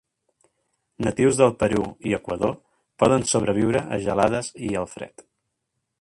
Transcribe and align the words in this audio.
Natius 1.07 1.37
del 1.41 1.53
Perú 1.63 1.83
i 2.11 2.15
Ecuador, 2.19 2.57
poden 3.03 3.29
sobreviure 3.35 3.85
a 3.97 4.03
gelades 4.07 4.51
i 4.71 4.75
el 4.83 4.93
fred. 4.95 5.29